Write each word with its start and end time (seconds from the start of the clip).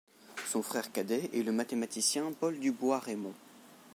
Son 0.47 0.63
frère 0.63 0.91
cadet 0.91 1.29
est 1.31 1.43
le 1.43 1.51
mathématicien 1.51 2.31
Paul 2.39 2.59
du 2.59 2.71
Bois-Reymond. 2.71 3.35